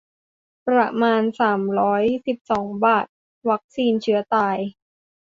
[0.67, 3.05] ประมาณ สามร้อยสิบสอง บาท
[3.49, 4.57] วัคซีนเชื้อตาย